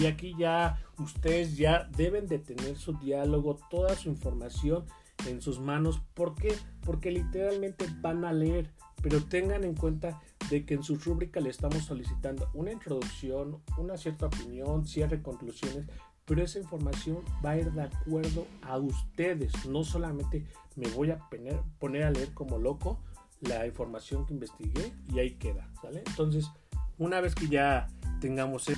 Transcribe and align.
Y 0.00 0.06
aquí 0.06 0.34
ya 0.38 0.78
ustedes 0.98 1.58
ya 1.58 1.84
deben 1.94 2.26
de 2.26 2.38
tener 2.38 2.76
su 2.76 2.94
diálogo, 2.94 3.58
toda 3.70 3.94
su 3.96 4.08
información 4.08 4.86
en 5.28 5.42
sus 5.42 5.60
manos. 5.60 6.00
¿Por 6.14 6.34
qué? 6.34 6.54
Porque 6.86 7.10
literalmente 7.10 7.86
van 8.00 8.24
a 8.24 8.32
leer, 8.32 8.70
pero 9.02 9.22
tengan 9.22 9.62
en 9.64 9.74
cuenta 9.74 10.22
de 10.48 10.64
que 10.64 10.74
en 10.74 10.82
su 10.82 10.96
rúbrica 10.96 11.40
le 11.40 11.50
estamos 11.50 11.84
solicitando 11.84 12.48
una 12.54 12.72
introducción, 12.72 13.60
una 13.76 13.98
cierta 13.98 14.26
opinión, 14.26 14.86
cierre 14.86 15.22
conclusiones, 15.22 15.86
pero 16.24 16.42
esa 16.42 16.58
información 16.58 17.18
va 17.44 17.50
a 17.50 17.58
ir 17.58 17.70
de 17.72 17.82
acuerdo 17.82 18.46
a 18.62 18.78
ustedes. 18.78 19.66
No 19.66 19.84
solamente 19.84 20.46
me 20.76 20.88
voy 20.88 21.10
a 21.10 21.18
poner, 21.78 22.04
a 22.04 22.10
leer 22.10 22.32
como 22.32 22.56
loco 22.56 23.00
la 23.42 23.66
información 23.66 24.24
que 24.24 24.32
investigué 24.32 24.94
y 25.12 25.18
ahí 25.18 25.34
queda, 25.34 25.70
¿sale? 25.82 26.02
Entonces, 26.06 26.50
una 26.96 27.20
vez 27.20 27.34
que 27.34 27.48
ya 27.48 27.86
tengamos... 28.20 28.68
E- 28.70 28.76